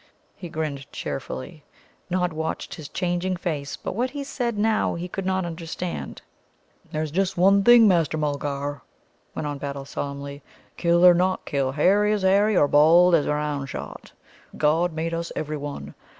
[0.35, 1.63] He grinned cheerfully.
[2.09, 6.23] Nod watched his changing face, but what he said now he could not understand.
[6.91, 8.81] "There's just one thing, Master Mulgar,"
[9.35, 10.41] went on Battle solemnly.
[10.75, 14.11] "Kill or not kill, hairy as hairy, or bald as a round shot,
[14.57, 15.93] God made us every one.